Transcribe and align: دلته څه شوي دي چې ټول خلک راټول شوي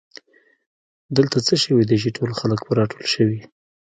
دلته 1.17 1.37
څه 1.47 1.55
شوي 1.63 1.83
دي 1.89 1.97
چې 2.03 2.09
ټول 2.17 2.31
خلک 2.39 2.59
راټول 2.79 3.05
شوي 3.13 3.39